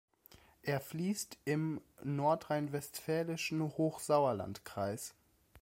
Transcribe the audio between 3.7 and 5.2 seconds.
Hochsauerlandkreis.